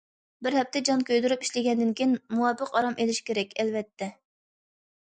بىر 0.45 0.55
ھەپتە 0.59 0.81
جان 0.89 1.03
كۆيدۈرۈپ 1.09 1.45
ئىشلىگەندىن 1.47 1.93
كېيىن 2.01 2.17
مۇۋاپىق 2.39 2.75
ئارام 2.81 2.97
ئېلىش 3.05 3.21
كېرەك، 3.31 3.57
ئەلۋەتتە. 3.61 4.15